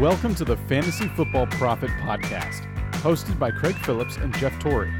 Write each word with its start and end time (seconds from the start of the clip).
Welcome 0.00 0.34
to 0.36 0.46
the 0.46 0.56
Fantasy 0.56 1.08
Football 1.08 1.46
Profit 1.48 1.90
Podcast, 2.00 2.62
hosted 3.02 3.38
by 3.38 3.50
Craig 3.50 3.76
Phillips 3.84 4.16
and 4.16 4.34
Jeff 4.38 4.58
Torrey. 4.58 4.90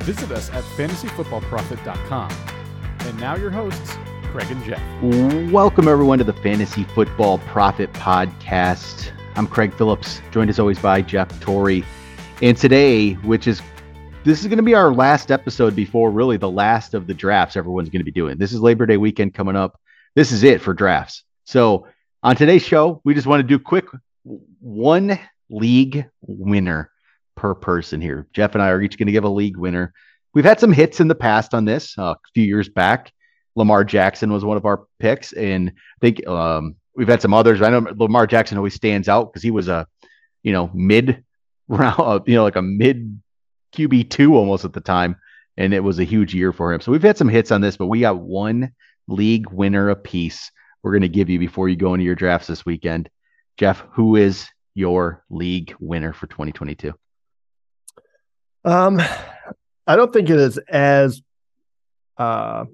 Visit 0.00 0.32
us 0.32 0.50
at 0.50 0.64
fantasyfootballprofit.com. 0.64 2.32
And 3.06 3.20
now 3.20 3.36
your 3.36 3.52
hosts, 3.52 3.96
Craig 4.24 4.50
and 4.50 4.64
Jeff. 4.64 4.82
Welcome, 5.52 5.86
everyone, 5.86 6.18
to 6.18 6.24
the 6.24 6.32
Fantasy 6.32 6.82
Football 6.82 7.38
Profit 7.38 7.92
Podcast. 7.92 9.12
I'm 9.36 9.46
Craig 9.46 9.72
Phillips, 9.74 10.20
joined 10.32 10.50
as 10.50 10.58
always 10.58 10.80
by 10.80 11.02
Jeff 11.02 11.38
Torrey. 11.38 11.84
And 12.42 12.56
today, 12.56 13.12
which 13.12 13.46
is 13.46 13.62
this 14.24 14.40
is 14.40 14.48
going 14.48 14.56
to 14.56 14.64
be 14.64 14.74
our 14.74 14.92
last 14.92 15.30
episode 15.30 15.76
before 15.76 16.10
really 16.10 16.36
the 16.36 16.50
last 16.50 16.94
of 16.94 17.06
the 17.06 17.14
drafts 17.14 17.56
everyone's 17.56 17.90
going 17.90 18.00
to 18.00 18.04
be 18.04 18.10
doing. 18.10 18.38
This 18.38 18.52
is 18.52 18.58
Labor 18.58 18.86
Day 18.86 18.96
weekend 18.96 19.34
coming 19.34 19.54
up. 19.54 19.78
This 20.16 20.32
is 20.32 20.42
it 20.42 20.60
for 20.60 20.74
drafts. 20.74 21.22
So, 21.44 21.86
on 22.24 22.34
today's 22.34 22.62
show, 22.64 23.00
we 23.04 23.14
just 23.14 23.28
want 23.28 23.38
to 23.38 23.46
do 23.46 23.60
quick 23.60 23.86
one 24.62 25.18
league 25.50 26.08
winner 26.22 26.90
per 27.36 27.54
person 27.54 28.00
here. 28.00 28.26
Jeff 28.32 28.54
and 28.54 28.62
I 28.62 28.68
are 28.68 28.80
each 28.80 28.96
going 28.96 29.06
to 29.06 29.12
give 29.12 29.24
a 29.24 29.28
league 29.28 29.56
winner. 29.56 29.92
We've 30.34 30.44
had 30.44 30.60
some 30.60 30.72
hits 30.72 31.00
in 31.00 31.08
the 31.08 31.14
past 31.14 31.52
on 31.52 31.64
this 31.64 31.98
uh, 31.98 32.14
a 32.14 32.16
few 32.32 32.44
years 32.44 32.68
back. 32.68 33.12
Lamar 33.54 33.84
Jackson 33.84 34.32
was 34.32 34.44
one 34.44 34.56
of 34.56 34.64
our 34.64 34.86
picks, 34.98 35.32
and 35.32 35.70
I 35.70 36.00
think 36.00 36.26
um, 36.26 36.76
we've 36.96 37.08
had 37.08 37.20
some 37.20 37.34
others. 37.34 37.60
I 37.60 37.68
know 37.68 37.86
Lamar 37.96 38.26
Jackson 38.26 38.56
always 38.56 38.74
stands 38.74 39.08
out 39.08 39.30
because 39.30 39.42
he 39.42 39.50
was 39.50 39.68
a, 39.68 39.86
you 40.42 40.52
know, 40.52 40.70
mid 40.72 41.22
round, 41.68 42.00
uh, 42.00 42.20
you 42.26 42.34
know, 42.34 42.44
like 42.44 42.56
a 42.56 42.62
mid 42.62 43.20
QB 43.76 44.10
two 44.10 44.36
almost 44.36 44.64
at 44.64 44.72
the 44.72 44.80
time, 44.80 45.16
and 45.56 45.74
it 45.74 45.80
was 45.80 45.98
a 45.98 46.04
huge 46.04 46.34
year 46.34 46.52
for 46.52 46.72
him. 46.72 46.80
So 46.80 46.92
we've 46.92 47.02
had 47.02 47.18
some 47.18 47.28
hits 47.28 47.50
on 47.50 47.60
this, 47.60 47.76
but 47.76 47.88
we 47.88 48.00
got 48.00 48.18
one 48.18 48.72
league 49.08 49.50
winner 49.50 49.90
apiece. 49.90 50.50
We're 50.82 50.92
going 50.92 51.02
to 51.02 51.08
give 51.08 51.28
you 51.28 51.38
before 51.38 51.68
you 51.68 51.76
go 51.76 51.94
into 51.94 52.06
your 52.06 52.14
drafts 52.14 52.46
this 52.46 52.64
weekend. 52.64 53.10
Jeff, 53.58 53.84
who 53.92 54.16
is 54.16 54.48
your 54.74 55.24
league 55.30 55.74
winner 55.80 56.12
for 56.12 56.26
2022? 56.26 56.94
Um, 58.64 59.00
I 59.86 59.96
don't 59.96 60.12
think 60.12 60.30
it 60.30 60.38
is 60.38 60.58
as 60.58 61.22
uh, 62.16 62.64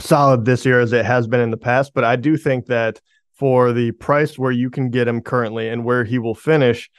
solid 0.00 0.44
this 0.44 0.64
year 0.64 0.80
as 0.80 0.92
it 0.92 1.04
has 1.04 1.26
been 1.26 1.40
in 1.40 1.50
the 1.50 1.56
past, 1.56 1.92
but 1.94 2.04
I 2.04 2.16
do 2.16 2.36
think 2.36 2.66
that 2.66 3.00
for 3.34 3.72
the 3.72 3.92
price 3.92 4.38
where 4.38 4.52
you 4.52 4.70
can 4.70 4.90
get 4.90 5.06
him 5.06 5.20
currently 5.20 5.68
and 5.68 5.84
where 5.84 6.04
he 6.04 6.18
will 6.18 6.34
finish, 6.34 6.90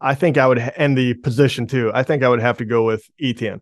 I 0.00 0.14
think 0.14 0.38
I 0.38 0.46
would 0.46 0.58
end 0.76 0.96
the 0.96 1.14
position 1.14 1.66
too. 1.66 1.90
I 1.94 2.02
think 2.02 2.22
I 2.22 2.28
would 2.28 2.40
have 2.40 2.58
to 2.58 2.64
go 2.64 2.84
with 2.84 3.08
Etienne. 3.20 3.60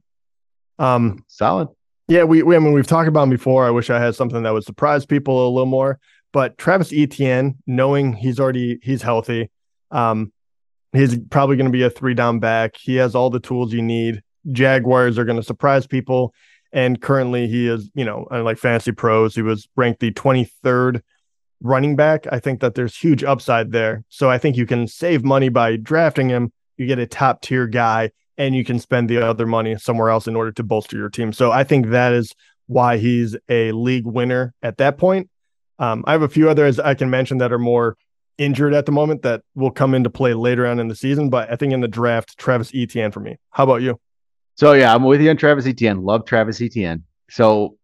Um, 0.78 1.24
solid. 1.28 1.68
Yeah, 2.08 2.24
we, 2.24 2.42
we 2.42 2.56
I 2.56 2.58
mean 2.58 2.72
we've 2.72 2.86
talked 2.86 3.08
about 3.08 3.24
him 3.24 3.30
before. 3.30 3.66
I 3.66 3.70
wish 3.70 3.90
I 3.90 4.00
had 4.00 4.14
something 4.14 4.42
that 4.42 4.52
would 4.52 4.64
surprise 4.64 5.06
people 5.06 5.46
a 5.46 5.50
little 5.50 5.66
more. 5.66 5.98
But 6.32 6.58
Travis 6.58 6.92
Etienne, 6.92 7.58
knowing 7.66 8.12
he's 8.14 8.40
already 8.40 8.78
he's 8.82 9.02
healthy, 9.02 9.50
um, 9.92 10.32
he's 10.92 11.18
probably 11.30 11.56
going 11.56 11.66
to 11.66 11.72
be 11.72 11.82
a 11.82 11.90
three 11.90 12.14
down 12.14 12.38
back. 12.38 12.76
He 12.76 12.96
has 12.96 13.14
all 13.14 13.30
the 13.30 13.40
tools 13.40 13.72
you 13.72 13.82
need. 13.82 14.22
Jaguars 14.50 15.18
are 15.18 15.24
going 15.24 15.36
to 15.36 15.42
surprise 15.42 15.86
people. 15.86 16.34
And 16.72 17.00
currently, 17.00 17.48
he 17.48 17.68
is, 17.68 17.90
you 17.94 18.04
know, 18.04 18.26
like 18.30 18.58
fantasy 18.58 18.92
pros, 18.92 19.34
he 19.34 19.42
was 19.42 19.68
ranked 19.76 20.00
the 20.00 20.10
23rd 20.10 21.02
running 21.60 21.96
back. 21.96 22.26
I 22.32 22.40
think 22.40 22.60
that 22.60 22.74
there's 22.74 22.96
huge 22.96 23.22
upside 23.22 23.72
there. 23.72 24.04
So 24.08 24.30
I 24.30 24.38
think 24.38 24.56
you 24.56 24.66
can 24.66 24.86
save 24.88 25.22
money 25.22 25.50
by 25.50 25.76
drafting 25.76 26.30
him. 26.30 26.50
You 26.78 26.86
get 26.86 26.98
a 26.98 27.06
top 27.06 27.42
tier 27.42 27.66
guy, 27.66 28.10
and 28.38 28.56
you 28.56 28.64
can 28.64 28.78
spend 28.78 29.10
the 29.10 29.18
other 29.18 29.46
money 29.46 29.76
somewhere 29.76 30.08
else 30.08 30.26
in 30.26 30.34
order 30.34 30.50
to 30.52 30.62
bolster 30.62 30.96
your 30.96 31.10
team. 31.10 31.32
So 31.32 31.52
I 31.52 31.62
think 31.62 31.88
that 31.88 32.14
is 32.14 32.32
why 32.66 32.96
he's 32.96 33.36
a 33.50 33.72
league 33.72 34.06
winner 34.06 34.54
at 34.62 34.78
that 34.78 34.96
point. 34.96 35.28
Um, 35.78 36.04
I 36.06 36.12
have 36.12 36.22
a 36.22 36.28
few 36.28 36.48
others 36.48 36.80
I 36.80 36.94
can 36.94 37.10
mention 37.10 37.38
that 37.38 37.52
are 37.52 37.58
more 37.58 37.96
injured 38.38 38.74
at 38.74 38.86
the 38.86 38.92
moment 38.92 39.22
that 39.22 39.42
will 39.54 39.70
come 39.70 39.94
into 39.94 40.10
play 40.10 40.34
later 40.34 40.66
on 40.66 40.78
in 40.78 40.88
the 40.88 40.94
season. 40.94 41.30
But 41.30 41.50
I 41.50 41.56
think 41.56 41.72
in 41.72 41.80
the 41.80 41.88
draft, 41.88 42.38
Travis 42.38 42.72
Etienne 42.74 43.12
for 43.12 43.20
me. 43.20 43.38
How 43.50 43.64
about 43.64 43.82
you? 43.82 44.00
So 44.56 44.72
yeah, 44.72 44.94
I'm 44.94 45.04
with 45.04 45.20
you 45.20 45.30
on 45.30 45.36
Travis 45.36 45.66
Etienne. 45.66 46.02
Love 46.02 46.24
Travis 46.24 46.60
Etienne. 46.60 47.04
So 47.30 47.76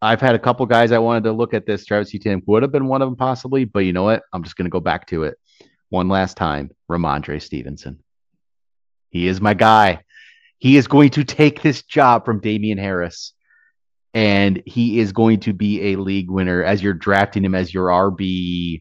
I've 0.00 0.20
had 0.20 0.34
a 0.34 0.38
couple 0.38 0.64
guys 0.66 0.92
I 0.92 0.98
wanted 0.98 1.24
to 1.24 1.32
look 1.32 1.54
at 1.54 1.66
this. 1.66 1.84
Travis 1.84 2.14
Etienne 2.14 2.42
would 2.46 2.62
have 2.62 2.72
been 2.72 2.86
one 2.86 3.02
of 3.02 3.08
them 3.08 3.16
possibly, 3.16 3.64
but 3.64 3.80
you 3.80 3.92
know 3.92 4.04
what? 4.04 4.22
I'm 4.32 4.42
just 4.42 4.56
going 4.56 4.66
to 4.66 4.70
go 4.70 4.80
back 4.80 5.06
to 5.08 5.24
it 5.24 5.36
one 5.88 6.08
last 6.08 6.36
time. 6.36 6.70
Rhamondre 6.90 7.40
Stevenson. 7.40 8.00
He 9.10 9.26
is 9.26 9.40
my 9.40 9.54
guy. 9.54 10.02
He 10.58 10.76
is 10.76 10.86
going 10.88 11.10
to 11.10 11.24
take 11.24 11.62
this 11.62 11.82
job 11.82 12.24
from 12.24 12.40
Damien 12.40 12.78
Harris 12.78 13.32
and 14.14 14.62
he 14.64 14.98
is 14.98 15.12
going 15.12 15.40
to 15.40 15.52
be 15.52 15.92
a 15.92 15.96
league 15.96 16.30
winner 16.30 16.64
as 16.64 16.82
you're 16.82 16.94
drafting 16.94 17.44
him 17.44 17.54
as 17.54 17.74
your 17.74 17.88
RB 17.88 18.80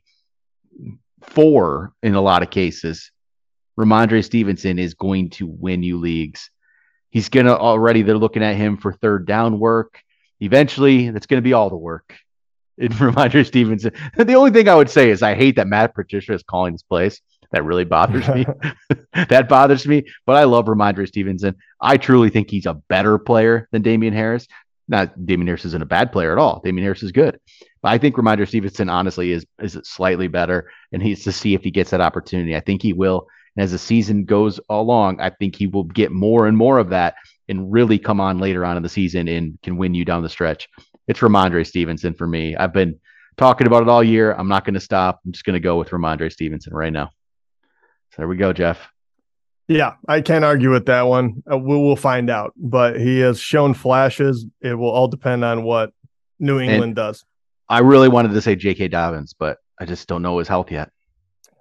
four 1.27 1.93
in 2.03 2.15
a 2.15 2.21
lot 2.21 2.43
of 2.43 2.49
cases. 2.49 3.11
Rhamondre 3.77 4.23
Stevenson 4.23 4.79
is 4.79 4.93
going 4.93 5.29
to 5.31 5.47
win 5.47 5.83
you 5.83 5.97
leagues. 5.97 6.49
He's 7.09 7.29
gonna 7.29 7.53
already. 7.53 8.01
They're 8.01 8.17
looking 8.17 8.43
at 8.43 8.55
him 8.55 8.77
for 8.77 8.93
third 8.93 9.25
down 9.25 9.59
work. 9.59 9.99
Eventually, 10.39 11.09
that's 11.09 11.27
going 11.27 11.41
to 11.41 11.47
be 11.47 11.53
all 11.53 11.69
the 11.69 11.77
work. 11.77 12.15
In 12.77 12.89
Rhamondre 12.91 13.45
Stevenson, 13.45 13.93
the 14.17 14.33
only 14.33 14.51
thing 14.51 14.67
I 14.67 14.75
would 14.75 14.89
say 14.89 15.09
is 15.09 15.21
I 15.21 15.33
hate 15.33 15.55
that 15.55 15.67
Matt 15.67 15.95
Patricia 15.95 16.33
is 16.33 16.43
calling 16.43 16.73
this 16.73 16.83
place. 16.83 17.21
That 17.51 17.63
really 17.63 17.85
bothers 17.85 18.27
me. 18.27 18.45
that 19.13 19.47
bothers 19.47 19.87
me. 19.87 20.03
But 20.25 20.35
I 20.35 20.43
love 20.43 20.65
Rhamondre 20.65 21.07
Stevenson. 21.07 21.55
I 21.79 21.97
truly 21.97 22.29
think 22.29 22.49
he's 22.49 22.65
a 22.65 22.73
better 22.73 23.17
player 23.17 23.69
than 23.71 23.81
Damien 23.81 24.13
Harris. 24.13 24.47
Not 24.87 25.25
Damien 25.25 25.47
Harris 25.47 25.65
isn't 25.65 25.81
a 25.81 25.87
bad 25.87 26.11
player 26.11 26.31
at 26.31 26.37
all. 26.37 26.61
Damien 26.63 26.83
Harris 26.83 27.03
is 27.03 27.11
good. 27.11 27.39
But 27.81 27.91
I 27.91 27.97
think 27.97 28.15
Rhamondre 28.15 28.47
Stevenson 28.47 28.89
honestly 28.89 29.31
is 29.31 29.45
is 29.59 29.79
slightly 29.83 30.27
better, 30.27 30.71
and 30.91 31.01
he's 31.01 31.23
to 31.23 31.31
see 31.31 31.53
if 31.53 31.63
he 31.63 31.71
gets 31.71 31.91
that 31.91 32.01
opportunity. 32.01 32.55
I 32.55 32.59
think 32.59 32.81
he 32.81 32.93
will. 32.93 33.27
And 33.55 33.63
as 33.63 33.71
the 33.71 33.77
season 33.77 34.25
goes 34.25 34.59
along, 34.69 35.21
I 35.21 35.29
think 35.29 35.55
he 35.55 35.67
will 35.67 35.85
get 35.85 36.11
more 36.11 36.47
and 36.47 36.57
more 36.57 36.77
of 36.77 36.89
that 36.89 37.15
and 37.47 37.71
really 37.71 37.97
come 37.97 38.19
on 38.19 38.39
later 38.39 38.65
on 38.65 38.77
in 38.77 38.83
the 38.83 38.89
season 38.89 39.27
and 39.27 39.57
can 39.61 39.77
win 39.77 39.93
you 39.93 40.03
down 40.03 40.23
the 40.23 40.29
stretch. 40.29 40.67
It's 41.07 41.19
Rhamondre 41.19 41.65
Stevenson 41.65 42.13
for 42.13 42.27
me. 42.27 42.55
I've 42.55 42.73
been 42.73 42.99
talking 43.37 43.67
about 43.67 43.83
it 43.83 43.89
all 43.89 44.03
year. 44.03 44.33
I'm 44.33 44.47
not 44.47 44.65
going 44.65 44.73
to 44.73 44.79
stop. 44.79 45.21
I'm 45.25 45.31
just 45.31 45.45
going 45.45 45.53
to 45.53 45.59
go 45.59 45.77
with 45.77 45.89
Rhamondre 45.89 46.31
Stevenson 46.31 46.73
right 46.73 46.91
now. 46.91 47.11
So 48.11 48.17
there 48.17 48.27
we 48.27 48.37
go, 48.37 48.53
Jeff. 48.53 48.79
Yeah, 49.67 49.95
I 50.07 50.21
can't 50.21 50.45
argue 50.45 50.71
with 50.71 50.85
that 50.85 51.03
one. 51.03 51.41
Uh, 51.51 51.57
we 51.57 51.75
will 51.75 51.95
find 51.95 52.29
out, 52.29 52.53
but 52.55 52.99
he 52.99 53.19
has 53.19 53.39
shown 53.39 53.73
flashes. 53.73 54.45
It 54.61 54.75
will 54.75 54.89
all 54.89 55.07
depend 55.07 55.43
on 55.43 55.63
what 55.63 55.91
New 56.39 56.59
England 56.59 56.83
and 56.83 56.95
does. 56.95 57.25
I 57.67 57.79
really 57.79 58.09
wanted 58.09 58.33
to 58.33 58.41
say 58.41 58.55
J.K. 58.55 58.89
Dobbins, 58.89 59.33
but 59.33 59.57
I 59.79 59.85
just 59.85 60.07
don't 60.07 60.21
know 60.21 60.37
his 60.37 60.47
health 60.47 60.71
yet. 60.71 60.91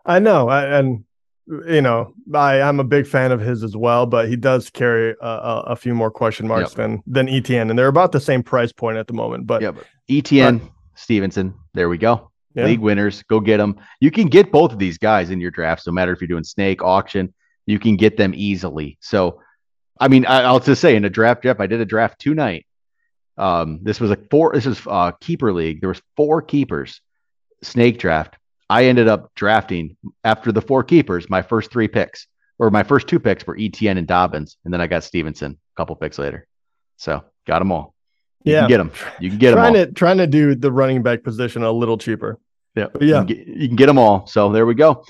I 0.05 0.19
know, 0.19 0.49
I, 0.51 0.79
and 0.79 1.05
you 1.47 1.81
know, 1.81 2.13
I 2.35 2.61
I'm 2.61 2.79
a 2.79 2.85
big 2.85 3.07
fan 3.07 3.33
of 3.33 3.41
his 3.41 3.63
as 3.63 3.75
well, 3.75 4.05
but 4.05 4.29
he 4.29 4.37
does 4.37 4.69
carry 4.69 5.15
a, 5.23 5.27
a, 5.27 5.61
a 5.69 5.77
few 5.77 5.95
more 5.95 6.11
question 6.11 6.47
marks 6.47 6.73
yep. 6.73 6.77
than 6.77 7.03
than 7.07 7.29
Etienne, 7.31 7.71
and 7.71 7.79
they're 7.79 7.89
about 7.89 8.13
the 8.13 8.21
same 8.21 8.43
price 8.43 8.73
point 8.73 8.99
at 8.99 9.07
the 9.07 9.15
moment. 9.15 9.47
But 9.47 9.63
yeah, 9.63 9.71
but 9.71 9.87
Etienne, 10.11 10.59
but, 10.59 10.71
Stevenson, 10.95 11.55
there 11.73 11.89
we 11.89 11.97
go. 11.97 12.31
Yeah. 12.55 12.67
League 12.67 12.81
winners, 12.81 13.23
go 13.25 13.41
get 13.41 13.57
them. 13.57 13.77
You 14.01 14.11
can 14.11 14.29
get 14.29 14.53
both 14.53 14.73
of 14.73 14.79
these 14.79 14.99
guys 14.99 15.31
in 15.31 15.41
your 15.41 15.51
drafts, 15.51 15.87
no 15.87 15.93
matter 15.93 16.13
if 16.13 16.21
you're 16.21 16.29
doing 16.29 16.45
snake 16.45 16.83
auction 16.83 17.33
you 17.67 17.79
can 17.79 17.97
get 17.97 18.17
them 18.17 18.33
easily. 18.35 18.99
So, 19.01 19.41
I 19.99 20.09
mean, 20.09 20.27
I, 20.27 20.51
will 20.51 20.61
just 20.61 20.81
say 20.81 20.97
in 20.97 21.05
a 21.05 21.11
draft, 21.11 21.43
Jeff, 21.43 21.61
I 21.61 21.67
did 21.67 21.81
a 21.81 21.87
draft 21.87 22.21
tonight. 22.21 22.67
Um, 23.37 23.81
this 23.83 24.01
was 24.01 24.11
a 24.11 24.17
four. 24.31 24.53
This 24.55 24.67
is 24.67 24.81
uh, 24.87 25.13
keeper 25.13 25.53
league. 25.53 25.81
There 25.81 25.89
was 25.89 26.03
four 26.17 26.43
keepers, 26.43 27.01
snake 27.63 27.99
draft. 27.99 28.37
I 28.71 28.87
ended 28.87 29.09
up 29.09 29.35
drafting 29.35 29.97
after 30.23 30.53
the 30.53 30.63
four 30.63 30.85
keepers. 30.85 31.29
My 31.29 31.43
first 31.43 31.71
three 31.71 31.89
picks, 31.89 32.27
or 32.59 32.71
my 32.71 32.83
first 32.83 33.09
two 33.09 33.19
picks, 33.19 33.47
were 33.47 33.57
Etienne 33.59 33.99
and 33.99 34.07
Dobbins, 34.07 34.57
and 34.65 34.73
then 34.73 34.81
I 34.81 34.87
got 34.87 35.05
Stevenson 35.05 35.53
a 35.53 35.77
couple 35.77 35.97
picks 35.97 36.19
later. 36.19 36.47
So 36.97 37.25
got 37.47 37.59
them 37.59 37.73
all. 37.73 37.95
You 38.45 38.53
yeah, 38.53 38.61
can 38.61 38.69
get 38.69 38.79
them. 38.79 38.93
You 39.21 39.31
can 39.31 39.39
get 39.39 39.53
trying 39.53 39.73
them. 39.73 39.81
All. 39.81 39.87
To, 39.87 39.93
trying 39.93 40.19
to 40.19 40.27
do 40.27 40.55
the 40.55 40.71
running 40.71 41.03
back 41.03 41.23
position 41.23 41.63
a 41.63 41.73
little 41.73 41.99
cheaper. 41.99 42.39
Yeah, 42.75 42.87
but 42.93 43.03
yeah. 43.03 43.21
You 43.21 43.27
can, 43.27 43.27
get, 43.27 43.47
you 43.47 43.69
can 43.69 43.77
get 43.77 43.87
them 43.87 43.99
all. 43.99 44.27
So 44.27 44.53
there 44.53 44.67
we 44.67 44.75
go. 44.75 45.05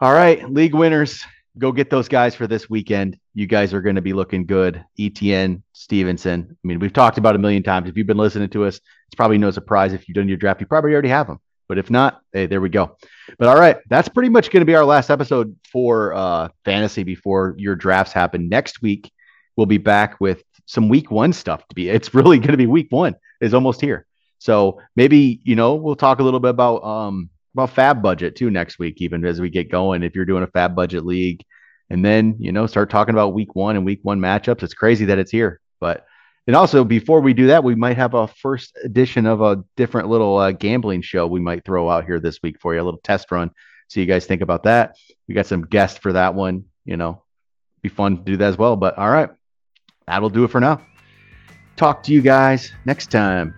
All 0.00 0.12
right, 0.12 0.48
league 0.50 0.74
winners 0.74 1.24
go 1.58 1.72
get 1.72 1.90
those 1.90 2.08
guys 2.08 2.34
for 2.34 2.46
this 2.46 2.68
weekend. 2.70 3.18
You 3.34 3.46
guys 3.46 3.74
are 3.74 3.82
going 3.82 3.96
to 3.96 4.02
be 4.02 4.12
looking 4.12 4.46
good. 4.46 4.84
Etienne, 4.98 5.62
Stevenson. 5.72 6.48
I 6.50 6.66
mean, 6.66 6.78
we've 6.78 6.92
talked 6.92 7.18
about 7.18 7.36
a 7.36 7.38
million 7.38 7.62
times. 7.62 7.88
If 7.88 7.96
you've 7.96 8.06
been 8.06 8.16
listening 8.16 8.48
to 8.50 8.64
us, 8.64 8.76
it's 8.76 9.14
probably 9.16 9.38
no 9.38 9.50
surprise 9.50 9.92
if 9.92 10.08
you've 10.08 10.16
done 10.16 10.28
your 10.28 10.38
draft. 10.38 10.60
You 10.60 10.66
probably 10.66 10.92
already 10.92 11.08
have 11.10 11.26
them. 11.26 11.38
But 11.68 11.78
if 11.78 11.90
not, 11.90 12.20
hey, 12.32 12.46
there 12.46 12.60
we 12.60 12.68
go. 12.68 12.96
But 13.38 13.48
all 13.48 13.58
right, 13.58 13.78
that's 13.88 14.08
pretty 14.08 14.28
much 14.28 14.50
going 14.50 14.60
to 14.60 14.66
be 14.66 14.74
our 14.74 14.84
last 14.84 15.10
episode 15.10 15.56
for 15.70 16.12
uh, 16.14 16.48
fantasy 16.64 17.02
before 17.02 17.54
your 17.56 17.76
drafts 17.76 18.12
happen. 18.12 18.48
Next 18.48 18.82
week, 18.82 19.10
we'll 19.56 19.66
be 19.66 19.78
back 19.78 20.20
with 20.20 20.42
some 20.66 20.88
week 20.88 21.10
one 21.10 21.32
stuff 21.32 21.66
to 21.68 21.74
be. 21.74 21.88
It's 21.88 22.14
really 22.14 22.38
going 22.38 22.50
to 22.50 22.56
be 22.56 22.66
week 22.66 22.88
one 22.90 23.14
is 23.40 23.54
almost 23.54 23.80
here. 23.80 24.06
So 24.38 24.80
maybe, 24.96 25.40
you 25.44 25.54
know, 25.54 25.74
we'll 25.76 25.96
talk 25.96 26.18
a 26.18 26.22
little 26.22 26.40
bit 26.40 26.50
about 26.50 26.82
um, 26.82 27.30
about 27.54 27.74
FAAB 27.74 28.02
budget 28.02 28.36
too 28.36 28.50
next 28.50 28.78
week, 28.78 29.00
even 29.00 29.24
as 29.24 29.40
we 29.40 29.50
get 29.50 29.70
going. 29.70 30.02
If 30.02 30.14
you're 30.14 30.24
doing 30.24 30.42
a 30.42 30.46
FAAB 30.46 30.74
budget 30.74 31.04
league, 31.04 31.44
and 31.90 32.04
then 32.04 32.36
you 32.38 32.52
know 32.52 32.66
start 32.66 32.90
talking 32.90 33.14
about 33.14 33.34
week 33.34 33.54
one 33.54 33.76
and 33.76 33.84
week 33.84 34.00
one 34.02 34.20
matchups. 34.20 34.62
It's 34.62 34.74
crazy 34.74 35.04
that 35.06 35.18
it's 35.18 35.30
here, 35.30 35.60
but 35.80 36.06
and 36.46 36.56
also 36.56 36.84
before 36.84 37.20
we 37.20 37.34
do 37.34 37.48
that, 37.48 37.62
we 37.62 37.74
might 37.74 37.96
have 37.96 38.14
a 38.14 38.26
first 38.26 38.76
edition 38.82 39.26
of 39.26 39.40
a 39.40 39.62
different 39.76 40.08
little 40.08 40.38
uh, 40.38 40.52
gambling 40.52 41.02
show 41.02 41.26
we 41.26 41.40
might 41.40 41.64
throw 41.64 41.88
out 41.88 42.04
here 42.04 42.18
this 42.18 42.40
week 42.42 42.60
for 42.60 42.74
you, 42.74 42.80
a 42.80 42.82
little 42.82 43.00
test 43.04 43.30
run. 43.30 43.50
See 43.88 44.00
you 44.00 44.06
guys 44.06 44.26
think 44.26 44.42
about 44.42 44.64
that. 44.64 44.96
We 45.28 45.34
got 45.34 45.46
some 45.46 45.62
guests 45.62 45.98
for 45.98 46.14
that 46.14 46.34
one. 46.34 46.64
You 46.84 46.96
know, 46.96 47.22
be 47.82 47.88
fun 47.88 48.16
to 48.16 48.22
do 48.22 48.36
that 48.38 48.48
as 48.48 48.58
well. 48.58 48.76
But 48.76 48.98
all 48.98 49.10
right, 49.10 49.30
that'll 50.06 50.30
do 50.30 50.44
it 50.44 50.50
for 50.50 50.60
now. 50.60 50.84
Talk 51.76 52.02
to 52.04 52.12
you 52.12 52.22
guys 52.22 52.72
next 52.84 53.10
time. 53.10 53.54